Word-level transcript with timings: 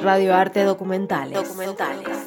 Radioarte 0.00 0.64
Documentales. 0.64 1.34
Documentales. 1.34 2.18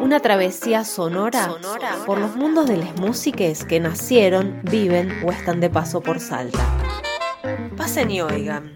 Una 0.00 0.20
travesía 0.20 0.84
sonora, 0.84 1.46
sonora, 1.46 1.96
por 2.04 2.18
los 2.18 2.36
mundos 2.36 2.66
de 2.66 2.76
las 2.76 2.94
músicas 2.96 3.64
que 3.64 3.80
nacieron, 3.80 4.60
viven 4.64 5.24
o 5.24 5.32
están 5.32 5.60
de 5.60 5.70
paso 5.70 6.00
por 6.00 6.20
Salta. 6.20 6.58
Pasen 7.76 8.10
y 8.10 8.20
oigan. 8.20 8.74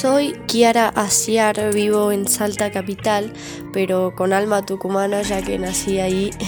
Soy 0.00 0.32
Kiara 0.46 0.88
Asiar, 0.88 1.74
vivo 1.74 2.10
en 2.10 2.26
Salta 2.26 2.70
Capital, 2.70 3.34
pero 3.70 4.14
con 4.16 4.32
alma 4.32 4.64
tucumana 4.64 5.20
ya 5.20 5.42
que 5.42 5.58
nací 5.58 5.98
ahí. 6.00 6.30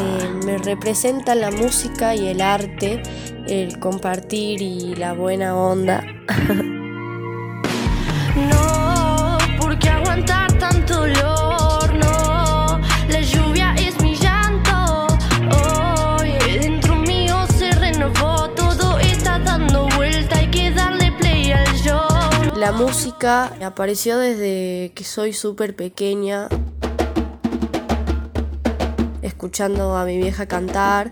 Eh, 0.00 0.30
me 0.44 0.58
representa 0.58 1.34
la 1.34 1.50
música 1.50 2.14
y 2.14 2.28
el 2.28 2.40
arte, 2.40 3.02
el 3.46 3.78
compartir 3.78 4.62
y 4.62 4.94
la 4.94 5.12
buena 5.12 5.56
onda. 5.56 6.04
música 22.78 23.52
apareció 23.64 24.18
desde 24.18 24.92
que 24.94 25.02
soy 25.02 25.32
súper 25.32 25.74
pequeña, 25.74 26.48
escuchando 29.20 29.96
a 29.96 30.04
mi 30.04 30.16
vieja 30.16 30.46
cantar 30.46 31.10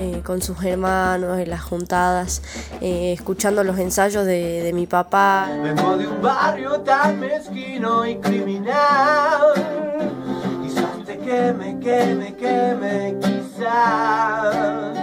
eh, 0.00 0.22
con 0.24 0.42
sus 0.42 0.64
hermanos 0.64 1.38
en 1.38 1.50
las 1.50 1.62
juntadas, 1.62 2.42
eh, 2.80 3.12
escuchando 3.12 3.62
los 3.62 3.78
ensayos 3.78 4.26
de, 4.26 4.72
mi 4.74 4.86
papá. 4.86 5.48
Vengo 5.62 5.96
de 5.96 6.08
un 6.08 6.20
barrio 6.20 6.80
tan 6.80 7.20
mezquino 7.20 8.04
y 8.04 8.16
criminal. 8.16 9.54
Quizás. 10.64 10.94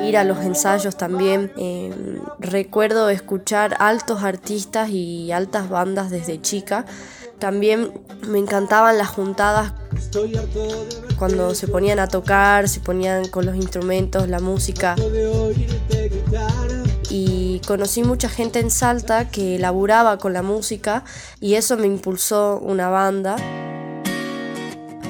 Ir 0.04 0.18
a 0.18 0.24
los 0.24 0.40
ensayos 0.40 0.98
también. 0.98 1.52
Eh, 1.58 1.94
recuerdo 2.40 3.10
escuchar 3.10 3.76
altos 3.80 4.24
artistas 4.24 4.90
y 4.90 5.32
altas 5.32 5.70
bandas 5.70 6.10
desde 6.10 6.42
chica. 6.42 6.86
También 7.40 7.92
me 8.28 8.38
encantaban 8.38 9.00
las 9.00 9.08
juntadas 9.08 9.74
cuando 11.18 11.56
se 11.56 11.68
ponían 11.68 12.00
a 12.00 12.08
tocar, 12.08 12.70
se 12.70 12.80
ponían 12.80 13.28
con 13.30 13.46
los 13.46 13.56
instrumentos, 13.56 14.28
la 14.28 14.40
música. 14.40 14.96
Y 17.10 17.62
conocí 17.68 18.04
mucha 18.04 18.30
gente 18.30 18.60
en 18.60 18.70
Salta 18.70 19.30
que 19.30 19.60
laburaba 19.60 20.18
con 20.18 20.34
la 20.34 20.42
música 20.42 21.04
y 21.40 21.56
eso 21.56 21.78
me 21.78 21.88
impulsó 21.88 22.60
una 22.60 22.90
banda. 22.90 23.36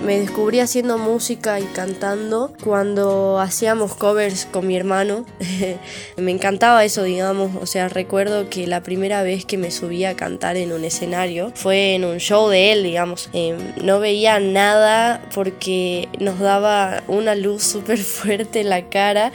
Me 0.04 0.20
descubrí 0.20 0.60
haciendo 0.60 0.98
música 0.98 1.60
y 1.60 1.64
cantando 1.66 2.52
cuando 2.64 3.40
hacíamos 3.40 3.94
covers 3.96 4.46
con 4.46 4.66
mi 4.66 4.76
hermano. 4.76 5.26
me 6.18 6.32
encantaba 6.32 6.84
eso, 6.84 7.04
digamos. 7.04 7.52
O 7.62 7.68
sea, 7.68 7.88
recuerdo 7.88 8.50
que 8.50 8.66
la 8.66 8.82
primera 8.82 9.22
vez 9.22 9.46
que 9.46 9.58
me 9.58 9.70
subí 9.70 10.04
a 10.06 10.16
cantar 10.16 10.58
en 10.58 10.72
un 10.72 10.86
escenario 10.86 11.52
fue 11.54 11.94
en 11.94 12.06
un 12.06 12.18
show 12.18 12.50
de 12.50 12.72
él, 12.72 12.84
digamos. 12.84 13.30
Eh, 13.34 13.56
no 13.84 14.00
veía 14.00 14.40
nada 14.40 15.22
porque 15.36 16.10
nos 16.20 16.40
daba 16.40 17.04
una 17.08 17.36
luz 17.36 17.64
súper 17.64 17.98
fuerte 18.00 18.62
en 18.62 18.70
la 18.70 18.90
cara 18.90 19.32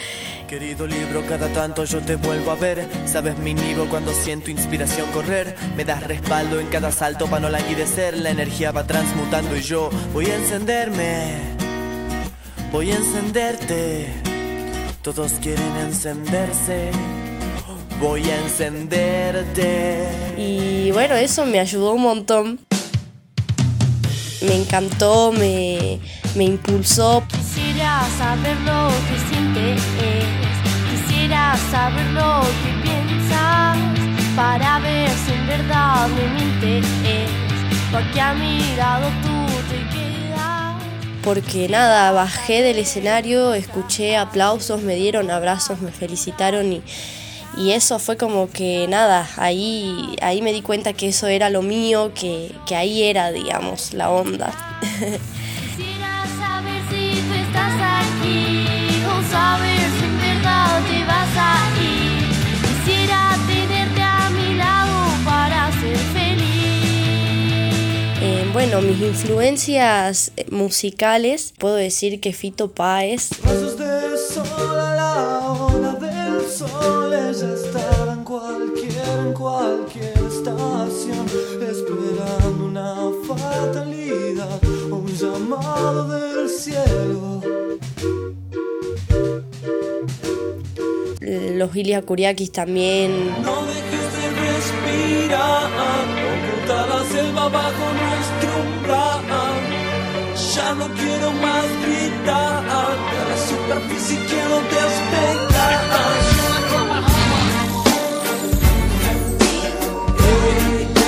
Querido 0.48 0.86
libro, 0.86 1.24
cada 1.28 1.48
tanto 1.48 1.84
yo 1.84 2.00
te 2.00 2.14
vuelvo 2.14 2.52
a 2.52 2.54
ver. 2.54 2.86
Sabes 3.04 3.36
mi 3.38 3.52
nido 3.52 3.88
cuando 3.88 4.12
siento 4.12 4.48
inspiración 4.48 5.10
correr. 5.10 5.56
Me 5.76 5.84
das 5.84 6.04
respaldo 6.04 6.60
en 6.60 6.68
cada 6.68 6.92
salto 6.92 7.26
para 7.26 7.40
no 7.40 7.48
languidecer. 7.48 8.16
La 8.16 8.30
energía 8.30 8.70
va 8.70 8.86
transmutando 8.86 9.56
y 9.56 9.62
yo 9.62 9.90
voy 10.12 10.26
a 10.26 10.36
encenderme. 10.56 11.34
Voy 12.72 12.90
a 12.90 12.96
encenderte. 12.96 14.10
Todos 15.02 15.32
quieren 15.42 15.76
encenderse. 15.76 16.90
Voy 18.00 18.22
a 18.30 18.38
encenderte. 18.40 20.08
Y 20.38 20.90
bueno, 20.92 21.14
eso 21.14 21.44
me 21.44 21.60
ayudó 21.60 21.92
un 21.92 22.02
montón. 22.02 22.58
Me 24.40 24.54
encantó, 24.56 25.30
me, 25.30 26.00
me 26.34 26.44
impulsó. 26.44 27.22
Quisiera 27.28 28.02
saber 28.16 28.56
lo 28.60 28.88
que 29.08 29.18
sientes, 29.28 29.82
quisiera 30.90 31.56
saber 31.70 32.06
lo 32.12 32.40
que 32.62 32.82
piensas, 32.82 33.76
para 34.34 34.78
ver 34.78 35.10
si 35.10 35.32
en 35.32 35.46
verdad 35.46 36.08
me 36.08 36.28
mientes, 36.28 36.86
porque 37.90 38.20
a 38.20 38.34
mi 38.34 38.76
lado 38.76 39.08
tú. 39.22 39.45
Porque 41.26 41.68
nada, 41.68 42.12
bajé 42.12 42.62
del 42.62 42.78
escenario, 42.78 43.52
escuché 43.52 44.16
aplausos, 44.16 44.82
me 44.82 44.94
dieron 44.94 45.28
abrazos, 45.28 45.80
me 45.80 45.90
felicitaron 45.90 46.72
y, 46.72 46.82
y 47.56 47.72
eso 47.72 47.98
fue 47.98 48.16
como 48.16 48.48
que 48.48 48.86
nada, 48.88 49.28
ahí, 49.36 50.14
ahí 50.22 50.40
me 50.40 50.52
di 50.52 50.62
cuenta 50.62 50.92
que 50.92 51.08
eso 51.08 51.26
era 51.26 51.50
lo 51.50 51.62
mío, 51.62 52.12
que, 52.14 52.52
que 52.64 52.76
ahí 52.76 53.02
era, 53.02 53.32
digamos, 53.32 53.92
la 53.92 54.08
onda. 54.08 54.52
Quisiera 54.80 56.24
saber 56.38 56.80
si 56.90 57.18
estás 57.40 57.74
aquí 58.04 59.02
o 59.04 59.28
saber 59.28 59.80
si 59.98 60.04
en 60.04 60.20
verdad 60.20 60.80
te 60.88 61.04
vas 61.06 61.36
a 61.36 61.75
bueno, 68.68 68.82
mis 68.82 69.00
influencias 69.00 70.32
eh, 70.36 70.46
musicales, 70.50 71.54
puedo 71.56 71.76
decir 71.76 72.20
que 72.20 72.32
Fito 72.32 72.72
Páez, 72.72 73.30
Pasos 73.42 73.78
de 73.78 74.16
sol 74.16 74.80
a 74.80 74.94
la 74.96 75.52
hora 75.52 75.92
del 75.92 76.40
sol. 76.50 77.12
Ella 77.12 77.54
estaba 77.54 78.12
en 78.12 78.24
cualquier, 78.24 79.08
en 79.18 79.32
cualquier 79.34 80.18
estación. 80.18 81.26
Esperando 81.62 82.64
una 82.64 82.96
fatalidad 83.28 84.60
o 84.90 84.96
un 84.96 85.14
llamado 85.14 86.08
del 86.08 86.48
cielo. 86.48 87.42
los 91.56 91.74
Ilia 91.74 92.02
Kuriakis 92.02 92.52
también, 92.52 93.30
No 93.42 93.64
dejes 93.64 94.12
de 94.16 94.30
respirar, 94.30 95.70
oculta 96.26 96.86
la 96.86 97.04
selva 97.04 97.48
bajo 97.48 97.92
nuestro 97.92 98.25
umbral. 98.44 99.16
Ya 100.56 100.74
no 100.74 100.88
quiero 100.94 101.32
más 101.32 101.64
gritar, 101.84 102.62
de 103.10 103.20
la 103.30 103.36
superficie 103.48 104.18
quiero 104.26 104.56
despegar. 104.62 105.80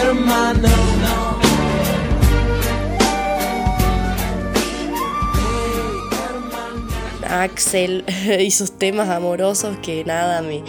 Hermano, 0.03 0.69
no. 1.03 1.39
Axel 7.29 8.05
y 8.39 8.51
sus 8.51 8.73
temas 8.73 9.09
amorosos 9.09 9.79
que 9.79 10.05
nada, 10.05 10.43
me, 10.43 10.63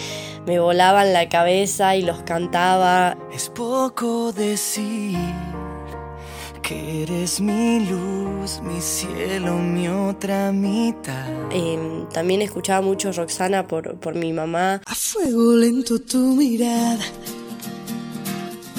me 0.46 0.60
volaban 0.60 1.14
la 1.14 1.30
cabeza 1.30 1.96
y 1.96 2.02
los 2.02 2.22
cantaba. 2.24 3.18
Es 3.32 3.50
poco 3.50 4.32
decir 4.32 5.18
que 6.70 7.02
eres 7.02 7.42
mi 7.42 7.80
luz, 7.80 8.62
mi 8.62 8.80
cielo, 8.80 9.58
mi 9.58 9.88
otra 9.88 10.52
mitad. 10.52 11.28
Eh, 11.52 12.06
también 12.14 12.44
escuchaba 12.44 12.82
mucho 12.82 13.12
Roxana 13.12 13.68
por, 13.68 13.96
por 14.00 14.14
mi 14.14 14.34
mamá. 14.34 14.80
A 14.86 14.94
fuego 14.94 15.56
lento 15.56 16.00
tu 16.00 16.36
mirada, 16.36 17.04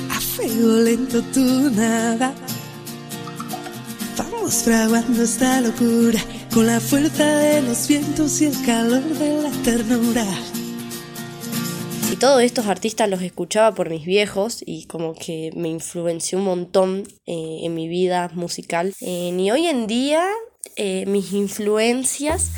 a 0.08 0.20
fuego 0.20 0.76
lento 0.84 1.20
tu 1.34 1.70
nada. 1.70 2.32
Vamos 4.16 4.54
fraguando 4.62 5.24
esta 5.24 5.60
locura 5.60 6.20
con 6.54 6.68
la 6.68 6.78
fuerza 6.78 7.24
de 7.24 7.62
los 7.62 7.88
vientos 7.88 8.40
y 8.40 8.44
el 8.44 8.64
calor 8.64 9.02
de 9.02 9.42
la 9.42 9.50
ternura. 9.64 10.26
Todos 12.20 12.42
estos 12.42 12.66
artistas 12.66 13.08
los 13.08 13.22
escuchaba 13.22 13.74
por 13.74 13.88
mis 13.88 14.04
viejos 14.04 14.62
y 14.66 14.84
como 14.84 15.14
que 15.14 15.52
me 15.56 15.70
influenció 15.70 16.36
un 16.36 16.44
montón 16.44 17.04
eh, 17.24 17.60
en 17.62 17.74
mi 17.74 17.88
vida 17.88 18.30
musical. 18.34 18.92
Eh, 19.00 19.34
y 19.34 19.50
hoy 19.50 19.66
en 19.66 19.86
día 19.86 20.22
eh, 20.76 21.06
mis 21.06 21.32
influencias 21.32 22.50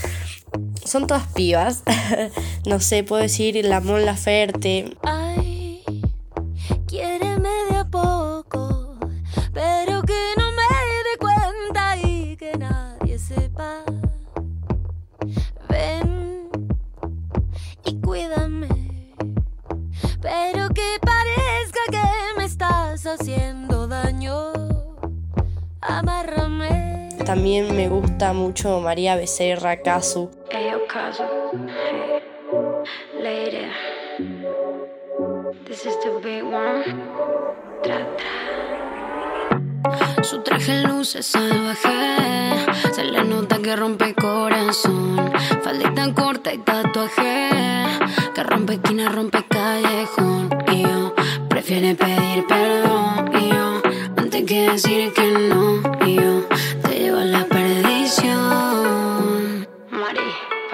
son 0.84 1.06
todas 1.06 1.28
pibas. 1.28 1.84
no 2.66 2.80
sé, 2.80 3.04
puedo 3.04 3.22
decir 3.22 3.64
la 3.64 3.80
Mon 3.80 4.04
Laferte, 4.04 4.96
Ay, 5.04 5.21
También 27.24 27.74
me 27.76 27.88
gusta 27.88 28.32
mucho 28.32 28.80
María 28.80 29.16
Becerra, 29.16 29.80
Casu. 29.82 30.30
Hey, 30.50 30.72
Okazu. 30.74 31.22
Hey. 31.66 32.22
Lady. 33.22 33.66
This 35.64 35.86
is 35.86 35.96
the 36.02 36.20
big 36.22 36.42
one. 36.42 36.82
Tra, 37.82 38.06
tra. 38.16 38.42
Su 40.22 40.42
traje 40.42 40.82
luce 40.82 41.22
salvaje. 41.22 42.66
Se 42.92 43.04
le 43.04 43.24
nota 43.24 43.58
que 43.58 43.76
rompe 43.76 44.14
corazón. 44.14 45.32
Faldita 45.62 46.12
corta 46.14 46.52
y 46.52 46.58
tatuaje. 46.58 47.50
Que 48.34 48.42
rompe 48.42 48.74
esquina, 48.74 49.08
rompe 49.08 49.44
callejón. 49.48 50.50
Y 50.72 50.82
yo 50.82 51.14
prefiere 51.48 51.94
pedir 51.94 52.46
perdón. 52.46 53.30
Y 53.40 53.48
yo 53.50 53.82
antes 54.16 54.44
que 54.44 54.70
decir 54.70 55.12
que 55.14 55.30
no. 55.30 55.80
Y 56.06 56.16
yo 56.16 56.51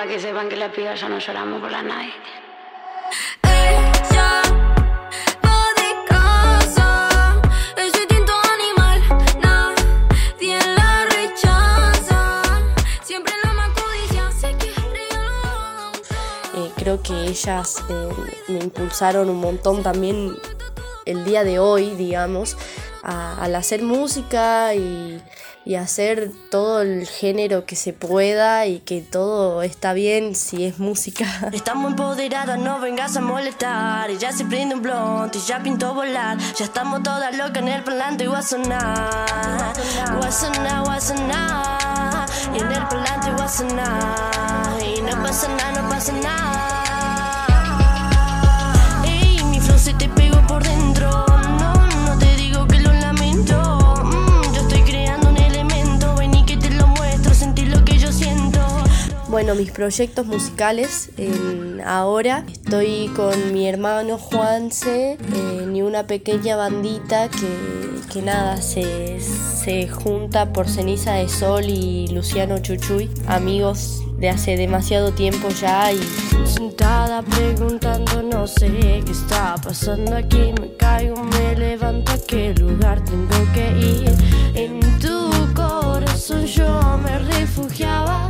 para 0.08 0.16
que 0.16 0.26
sepan 0.26 0.48
que 0.48 0.56
las 0.56 0.72
pibas 0.72 0.98
ya 0.98 1.06
no 1.08 1.18
lloramos 1.18 1.60
por 1.60 1.70
la 1.70 1.82
night. 1.82 2.14
Ella 3.42 4.42
va 5.44 5.64
de 5.76 6.04
casa, 6.08 7.40
ese 7.76 8.06
tinto 8.06 8.32
animal, 8.54 9.02
nadie 9.42 10.58
creo 16.76 17.02
que 17.02 17.26
ellas 17.26 17.76
eh, 17.90 18.08
me 18.48 18.60
impulsaron 18.60 19.28
un 19.28 19.40
montón 19.40 19.82
también 19.82 20.34
el 21.04 21.24
día 21.24 21.44
de 21.44 21.58
hoy, 21.58 21.90
digamos, 21.96 22.56
a- 23.02 23.42
al 23.44 23.54
hacer 23.56 23.82
música 23.82 24.74
y, 24.74 25.22
y 25.68 25.74
hacer 25.74 26.32
todo 26.50 26.80
el 26.80 27.06
género 27.06 27.66
que 27.66 27.76
se 27.76 27.92
pueda 27.92 28.64
y 28.64 28.80
que 28.80 29.02
todo 29.02 29.60
está 29.62 29.92
bien 29.92 30.34
si 30.34 30.64
es 30.64 30.78
música. 30.78 31.26
Estamos 31.52 31.90
empoderadas, 31.90 32.58
no 32.58 32.80
vengas 32.80 33.18
a 33.18 33.20
molestar. 33.20 34.10
Y 34.10 34.16
ya 34.16 34.32
se 34.32 34.46
prende 34.46 34.76
un 34.76 34.80
blunt 34.80 35.36
y 35.36 35.40
ya 35.40 35.62
pintó 35.62 35.92
volar. 35.92 36.38
Ya 36.56 36.64
estamos 36.64 37.02
todas 37.02 37.36
locas 37.36 37.58
en 37.58 37.68
el 37.68 37.84
parlante 37.84 38.24
y 38.24 38.28
va 38.28 38.38
a 38.38 38.42
sonar. 38.42 39.67
Bueno, 59.48 59.62
mis 59.62 59.72
proyectos 59.72 60.26
musicales 60.26 61.10
ahora 61.82 62.44
estoy 62.52 63.10
con 63.16 63.54
mi 63.54 63.66
hermano 63.66 64.18
Juanse 64.18 65.16
en 65.34 65.74
y 65.74 65.80
una 65.80 66.06
pequeña 66.06 66.54
bandita 66.54 67.30
que, 67.30 68.12
que 68.12 68.20
nada 68.20 68.60
se, 68.60 69.18
se 69.22 69.88
junta 69.88 70.52
por 70.52 70.68
Ceniza 70.68 71.14
de 71.14 71.30
Sol 71.30 71.64
y 71.64 72.08
Luciano 72.08 72.58
Chuchuy, 72.58 73.08
amigos 73.26 74.02
de 74.18 74.28
hace 74.28 74.58
demasiado 74.58 75.12
tiempo 75.12 75.48
ya 75.48 75.92
y 75.94 76.00
Sentada 76.44 77.22
preguntando, 77.22 78.22
no 78.22 78.46
sé 78.46 78.68
qué 78.68 79.12
está 79.12 79.54
pasando 79.64 80.14
aquí. 80.14 80.52
Me 80.60 80.76
caigo, 80.76 81.24
me 81.24 81.56
levanto, 81.56 82.12
a 82.12 82.18
qué 82.18 82.52
lugar 82.52 83.02
tengo 83.02 83.52
que 83.54 83.70
ir. 83.78 84.12
En 84.54 84.80
tu 84.98 85.30
corazón 85.54 86.44
yo 86.44 86.98
me 87.02 87.18
refugiaba. 87.18 88.28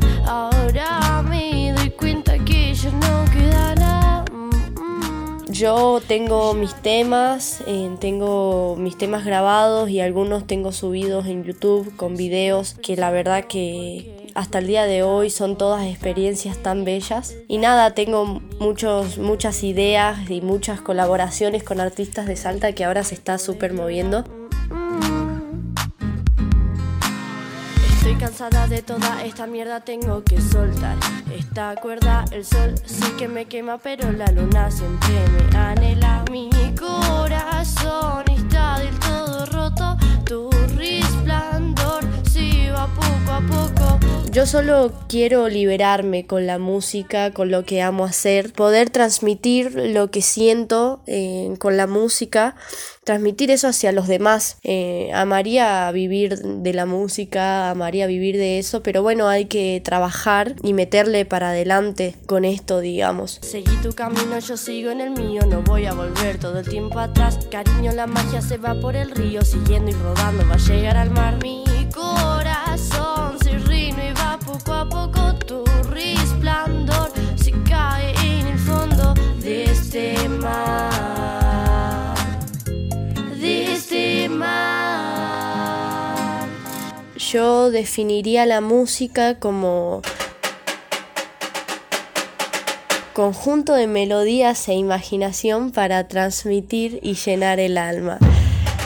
Yo 5.58 6.00
tengo 6.06 6.55
mis 6.55 6.72
temas, 6.72 7.64
eh, 7.66 7.90
tengo 7.99 8.76
mis 8.78 8.96
temas 8.96 9.25
grabados 9.25 9.90
y 9.90 9.99
algunos 9.99 10.46
tengo 10.46 10.70
subidos 10.70 11.26
en 11.26 11.43
YouTube 11.43 11.96
con 11.96 12.14
videos 12.14 12.75
que 12.75 12.94
la 12.94 13.10
verdad 13.10 13.43
que 13.43 14.31
hasta 14.37 14.60
el 14.60 14.69
día 14.69 14.84
de 14.84 15.02
hoy 15.02 15.31
son 15.31 15.58
todas 15.58 15.84
experiencias 15.84 16.58
tan 16.58 16.84
bellas. 16.84 17.34
Y 17.49 17.58
nada, 17.58 17.93
tengo 17.93 18.40
muchos, 18.60 19.19
muchas 19.19 19.64
ideas 19.64 20.31
y 20.31 20.43
muchas 20.43 20.81
colaboraciones 20.81 21.64
con 21.64 21.81
artistas 21.81 22.26
de 22.26 22.37
Salta 22.37 22.72
que 22.72 22.84
ahora 22.84 23.02
se 23.02 23.16
está 23.16 23.37
súper 23.37 23.72
moviendo. 23.72 24.22
Estoy 28.08 28.20
cansada 28.26 28.66
de 28.66 28.81
toda 28.81 29.22
esta 29.22 29.46
mierda, 29.46 29.81
tengo 29.81 30.25
que 30.25 30.40
soltar 30.40 30.96
esta 31.31 31.75
cuerda. 31.75 32.25
El 32.32 32.43
sol 32.43 32.75
sí 32.87 33.05
que 33.19 33.28
me 33.28 33.44
quema, 33.44 33.76
pero 33.76 34.10
la 34.12 34.25
luna 34.28 34.70
siempre 34.70 35.10
me 35.28 35.58
anhela. 35.58 36.25
Mi 36.31 36.49
corazón 36.75 38.25
está 38.31 38.48
poco 42.94 43.32
a 43.32 43.40
poco. 43.40 43.79
Yo 44.31 44.46
solo 44.46 44.93
quiero 45.08 45.49
liberarme 45.49 46.26
con 46.26 46.46
la 46.46 46.58
música, 46.58 47.32
con 47.32 47.50
lo 47.50 47.64
que 47.64 47.81
amo 47.82 48.05
hacer, 48.05 48.52
poder 48.52 48.90
transmitir 48.90 49.75
lo 49.75 50.11
que 50.11 50.23
siento 50.23 51.00
eh, 51.06 51.55
con 51.58 51.76
la 51.76 51.87
música, 51.87 52.55
transmitir 53.05 53.50
eso 53.50 53.69
hacia 53.69 53.90
los 53.90 54.06
demás. 54.06 54.58
Eh, 54.62 55.11
amaría 55.14 55.90
vivir 55.93 56.38
de 56.38 56.73
la 56.75 56.85
música, 56.85 57.70
amaría 57.70 58.06
vivir 58.06 58.37
de 58.37 58.58
eso, 58.58 58.82
pero 58.82 59.02
bueno, 59.02 59.29
hay 59.29 59.46
que 59.46 59.81
trabajar 59.82 60.55
y 60.62 60.75
meterle 60.75 61.25
para 61.25 61.49
adelante 61.49 62.14
con 62.26 62.44
esto, 62.44 62.81
digamos. 62.81 63.38
Seguí 63.43 63.75
tu 63.82 63.93
camino, 63.94 64.38
yo 64.38 64.56
sigo 64.58 64.91
en 64.91 65.00
el 65.00 65.11
mío, 65.12 65.43
no 65.49 65.62
voy 65.62 65.87
a 65.87 65.94
volver 65.94 66.38
todo 66.38 66.58
el 66.58 66.69
tiempo 66.69 66.99
atrás. 66.99 67.38
Cariño, 67.50 67.93
la 67.93 68.06
magia 68.06 68.43
se 68.43 68.58
va 68.58 68.75
por 68.75 68.94
el 68.94 69.11
río, 69.11 69.43
siguiendo 69.43 69.91
y 69.91 69.94
rodando, 69.94 70.46
va 70.46 70.55
a 70.55 70.58
llegar 70.58 70.96
al 70.99 71.11
mar. 71.11 71.43
Mi 71.43 71.64
corazón 71.93 72.38
Yo 87.31 87.70
definiría 87.70 88.47
la 88.47 88.63
música 88.63 89.39
como 89.39 90.01
conjunto 93.13 93.75
de 93.75 93.87
melodías 93.87 94.67
e 94.69 94.73
imaginación 94.73 95.70
para 95.70 96.08
transmitir 96.08 97.01
y 97.03 97.17
llenar 97.17 97.61
el 97.61 97.77
alma. 97.77 98.19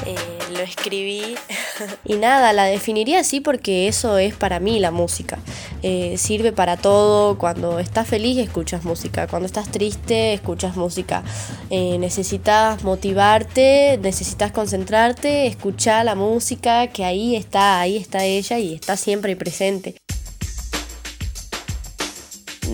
Eh, 0.07 0.17
lo 0.53 0.61
escribí 0.61 1.35
y 2.05 2.15
nada, 2.15 2.53
la 2.53 2.65
definiría 2.65 3.21
así 3.21 3.41
porque 3.41 3.89
eso 3.89 4.19
es 4.19 4.35
para 4.35 4.61
mí 4.61 4.79
la 4.79 4.91
música. 4.91 5.39
Eh, 5.83 6.17
sirve 6.19 6.53
para 6.53 6.77
todo, 6.77 7.39
cuando 7.39 7.79
estás 7.79 8.09
feliz 8.09 8.39
escuchas 8.39 8.85
música, 8.85 9.27
cuando 9.27 9.47
estás 9.47 9.71
triste 9.71 10.35
escuchas 10.35 10.77
música, 10.77 11.23
Eh, 11.71 11.97
necesitas 11.99 12.85
motivarte, 12.85 13.99
necesitas 14.03 14.53
concentrarte, 14.53 15.47
escuchar 15.47 16.05
la 16.05 16.15
música 16.15 16.89
que 16.89 17.05
ahí 17.05 17.35
está, 17.35 17.81
ahí 17.81 17.97
está 17.97 18.25
ella 18.25 18.59
y 18.59 18.75
está 18.75 18.97
siempre 18.97 19.37
presente. 19.37 19.95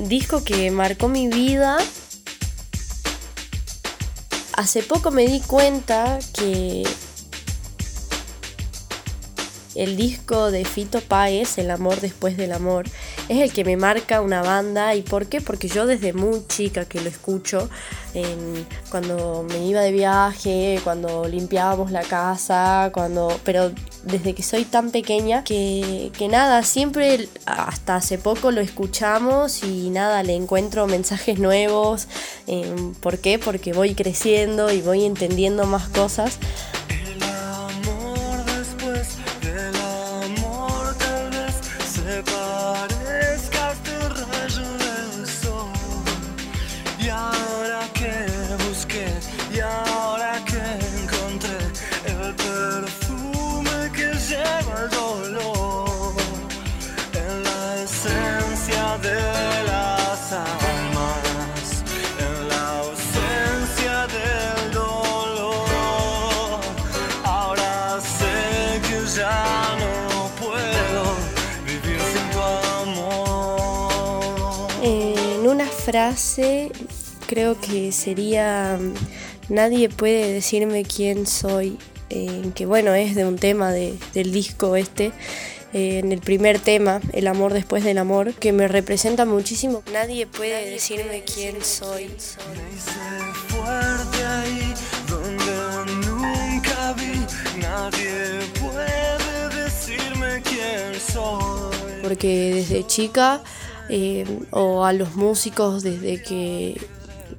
Disco 0.09 0.43
que 0.43 0.71
marcó 0.71 1.09
mi 1.09 1.29
vida. 1.29 1.79
Hace 4.55 4.83
poco 4.83 5.13
me 5.13 5.27
di 5.27 5.41
cuenta 5.41 6.19
que 6.35 6.83
el 9.79 9.97
disco 9.97 10.51
de 10.51 10.65
Fito 10.65 11.01
Páez, 11.01 11.59
El 11.59 11.71
amor 11.71 12.01
después 12.01 12.37
del 12.37 12.53
amor, 12.53 12.87
es 13.29 13.41
el 13.41 13.53
que 13.53 13.65
me 13.65 13.77
marca 13.77 14.21
una 14.21 14.43
banda. 14.43 14.95
¿Y 14.95 15.03
por 15.03 15.27
qué? 15.27 15.41
Porque 15.41 15.69
yo 15.69 15.87
desde 15.87 16.13
muy 16.13 16.45
chica 16.49 16.85
que 16.85 17.01
lo 17.01 17.09
escucho, 17.09 17.69
cuando 18.91 19.47
me 19.49 19.65
iba 19.67 19.81
de 19.81 19.93
viaje, 19.93 20.81
cuando 20.83 21.29
limpiábamos 21.29 21.93
la 21.93 22.03
casa, 22.03 22.91
cuando. 22.93 23.39
Pero 23.45 23.71
desde 24.03 24.35
que 24.35 24.43
soy 24.43 24.65
tan 24.65 24.91
pequeña 24.91 25.45
que, 25.45 26.11
que 26.17 26.29
nada, 26.29 26.63
siempre 26.63 27.29
hasta 27.47 27.97
hace 27.97 28.19
poco 28.19 28.51
lo 28.51 28.61
escuchamos 28.61 29.63
y 29.63 29.91
nada, 29.91 30.23
le 30.23 30.35
encuentro 30.35 30.87
mensajes 30.87 31.39
nuevos. 31.39 32.09
em, 32.47 32.95
¿Por 32.95 33.19
qué? 33.19 33.39
Porque 33.39 33.73
voy 33.73 33.95
creciendo 33.95 34.73
y 34.73 34.81
voy 34.81 35.05
entendiendo 35.05 35.65
más 35.67 35.89
cosas. 35.89 36.39
y 49.53 49.61
ahora 49.61 50.43
que 50.45 50.61
encontré 51.01 51.59
el 52.05 52.35
perfume 52.35 53.91
que 53.93 54.09
lleva 54.29 54.75
el 54.83 54.91
dolor 54.91 56.15
en 57.15 57.43
la 57.43 57.83
esencia 57.83 58.99
de 58.99 59.21
las 59.71 60.33
almas, 60.33 61.67
en 62.27 62.49
la 62.49 62.63
ausencia 62.81 64.07
del 64.07 64.73
dolor. 64.73 66.61
Ahora 67.25 68.01
sé 68.01 68.81
que 68.89 68.99
ya 69.17 69.77
no 69.83 70.31
puedo 70.41 71.03
vivir 71.67 72.01
sin 72.13 72.27
tu 72.31 72.41
amor. 72.83 74.69
En 74.83 75.43
una 75.49 75.67
frase 75.67 76.71
creo 77.29 77.61
que 77.61 77.93
sería 77.93 78.79
nadie 79.49 79.89
puede 79.91 80.33
decirme 80.33 80.83
quién 80.85 81.27
soy, 81.27 81.79
eh, 82.11 82.51
que 82.55 82.67
bueno, 82.67 82.95
es 82.95 83.15
de 83.15 83.25
un 83.27 83.37
tema 83.37 83.71
de, 83.71 83.95
del 84.15 84.33
disco 84.33 84.75
este. 84.75 85.13
eh, 85.75 85.99
en 85.99 86.13
el 86.13 86.21
primer 86.21 86.59
tema, 86.59 87.01
El 87.13 87.27
amor 87.27 87.53
después 87.53 87.85
del 87.85 87.99
amor, 87.99 88.33
que 88.35 88.53
me 88.53 88.67
representa 88.69 89.27
muchísimo. 89.27 89.83
Nadie 89.93 90.27
puede 90.27 90.71
decirme 90.71 91.23
quién 91.23 91.63
soy. 91.63 92.07
Me 92.07 92.15
hice 92.75 92.99
fuerte 93.49 94.25
ahí 94.25 94.75
donde 95.09 95.93
nunca 96.07 96.95
vi. 96.95 97.61
Nadie 97.61 98.41
puede 98.59 99.65
decirme 99.65 100.43
quién 100.43 100.99
soy. 100.99 102.03
porque 102.03 102.55
desde 102.55 102.87
chica 102.87 103.43
eh, 103.91 104.25
o 104.51 104.85
a 104.87 104.93
los 104.95 105.15
músicos 105.17 105.83
desde 105.83 106.23
que 106.23 106.81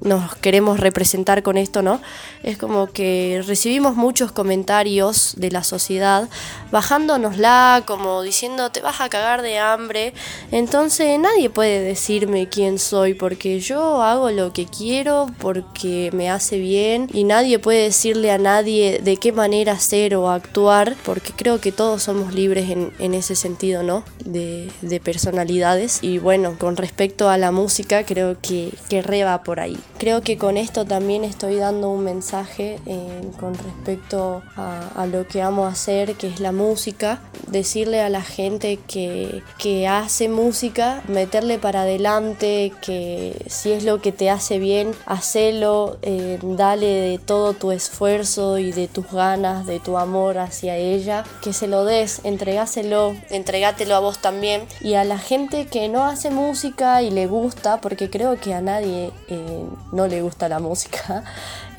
nos 0.00 0.34
queremos 0.36 0.80
representar 0.80 1.42
con 1.42 1.56
esto, 1.56 1.82
¿no? 1.82 2.00
Es 2.42 2.56
como 2.56 2.86
que 2.86 3.42
recibimos 3.46 3.96
muchos 3.96 4.32
comentarios 4.32 5.34
de 5.36 5.50
la 5.50 5.62
sociedad 5.62 6.28
bajándonosla, 6.70 7.84
como 7.86 8.22
diciendo 8.22 8.70
te 8.70 8.80
vas 8.80 9.00
a 9.00 9.08
cagar 9.08 9.42
de 9.42 9.58
hambre. 9.58 10.14
Entonces 10.52 11.18
nadie 11.18 11.50
puede 11.50 11.80
decirme 11.80 12.48
quién 12.48 12.78
soy 12.78 13.14
porque 13.14 13.60
yo 13.60 14.02
hago 14.02 14.30
lo 14.30 14.52
que 14.52 14.66
quiero, 14.66 15.26
porque 15.38 16.10
me 16.12 16.30
hace 16.30 16.58
bien 16.58 17.08
y 17.12 17.24
nadie 17.24 17.58
puede 17.58 17.84
decirle 17.84 18.30
a 18.30 18.38
nadie 18.38 19.00
de 19.02 19.16
qué 19.16 19.32
manera 19.32 19.78
ser 19.78 20.16
o 20.16 20.30
actuar 20.30 20.96
porque 21.04 21.32
creo 21.32 21.60
que 21.60 21.72
todos 21.72 22.02
somos 22.02 22.34
libres 22.34 22.70
en, 22.70 22.92
en 22.98 23.14
ese 23.14 23.34
sentido, 23.34 23.82
¿no? 23.82 24.04
De, 24.24 24.70
de 24.80 25.00
personalidades. 25.00 25.98
Y 26.02 26.18
bueno, 26.18 26.56
con 26.58 26.76
respecto 26.76 27.28
a 27.28 27.36
la 27.36 27.50
música 27.50 28.04
creo 28.04 28.36
que, 28.40 28.72
que 28.88 29.02
re 29.02 29.24
va 29.24 29.42
por 29.42 29.60
ahí. 29.60 29.78
Creo 29.98 30.22
que 30.22 30.38
con 30.38 30.56
esto 30.56 30.86
también 30.86 31.24
estoy 31.24 31.56
dando 31.56 31.90
un 31.90 32.04
mensaje 32.04 32.78
eh, 32.86 33.20
con 33.38 33.54
respecto 33.54 34.42
a, 34.56 35.06
lo 35.06 35.26
que 35.26 35.42
amo 35.42 35.66
hacer, 35.66 36.14
que 36.14 36.28
es 36.28 36.40
la 36.40 36.52
música. 36.52 37.20
Decirle 37.48 38.00
a 38.00 38.08
la 38.08 38.22
gente 38.22 38.78
que, 38.78 39.42
que 39.58 39.88
hace 39.88 40.28
música, 40.28 41.02
meterle 41.08 41.58
para 41.58 41.82
adelante, 41.82 42.72
que 42.80 43.36
si 43.46 43.72
es 43.72 43.84
lo 43.84 44.00
que 44.00 44.12
te 44.12 44.30
hace 44.30 44.58
bien, 44.58 44.92
hacelo, 45.04 45.98
eh, 46.02 46.38
dale 46.42 46.86
de 46.86 47.18
todo 47.18 47.52
tu 47.52 47.72
esfuerzo 47.72 48.58
y 48.58 48.72
de 48.72 48.88
tus 48.88 49.10
ganas, 49.10 49.66
de 49.66 49.80
tu 49.80 49.98
amor 49.98 50.38
hacia 50.38 50.76
ella, 50.76 51.24
que 51.42 51.52
se 51.52 51.66
lo 51.66 51.84
des, 51.84 52.20
entregáselo, 52.24 53.14
entregátelo 53.30 53.96
a 53.96 54.00
vos 54.00 54.18
también. 54.18 54.62
Y 54.80 54.94
a 54.94 55.04
la 55.04 55.18
gente 55.18 55.66
que 55.66 55.88
no 55.88 56.04
hace 56.04 56.30
música 56.30 57.02
y 57.02 57.10
le 57.10 57.26
gusta, 57.26 57.80
porque 57.80 58.10
creo 58.10 58.38
que 58.40 58.54
a 58.54 58.60
nadie 58.60 59.12
eh, 59.28 59.64
no 59.92 60.06
le 60.06 60.22
gusta 60.22 60.48
la 60.48 60.58
música. 60.58 61.24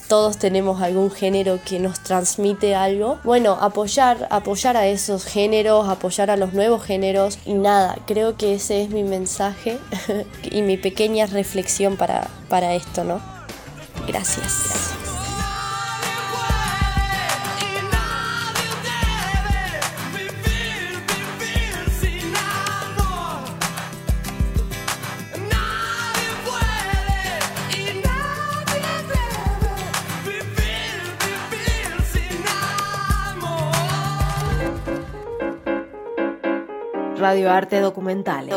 Todos 0.07 0.37
tenemos 0.37 0.81
algún 0.81 1.09
género 1.09 1.59
que 1.63 1.79
nos 1.79 2.01
transmite 2.01 2.75
algo. 2.75 3.19
Bueno, 3.23 3.57
apoyar, 3.61 4.27
apoyar 4.29 4.75
a 4.75 4.87
esos 4.87 5.23
géneros, 5.23 5.87
apoyar 5.87 6.29
a 6.29 6.35
los 6.35 6.53
nuevos 6.53 6.83
géneros 6.83 7.39
y 7.45 7.53
nada, 7.53 7.97
creo 8.07 8.35
que 8.35 8.55
ese 8.55 8.81
es 8.83 8.89
mi 8.89 9.03
mensaje 9.03 9.79
y 10.43 10.63
mi 10.63 10.75
pequeña 10.75 11.27
reflexión 11.27 11.95
para, 11.95 12.27
para 12.49 12.73
esto, 12.73 13.05
¿no? 13.05 13.21
Gracias. 14.05 14.65
gracias. 14.67 14.90
Radio 37.31 37.49
Arte 37.49 37.79
Documentales. 37.79 38.53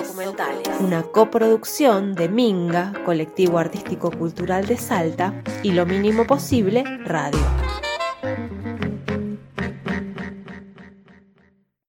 Una 0.80 1.04
coproducción 1.04 2.16
de 2.16 2.28
Minga, 2.28 2.92
Colectivo 3.04 3.60
Artístico 3.60 4.10
Cultural 4.10 4.66
de 4.66 4.76
Salta, 4.76 5.32
y 5.62 5.70
Lo 5.70 5.86
Mínimo 5.86 6.26
Posible, 6.26 6.82
Radio. 7.04 7.38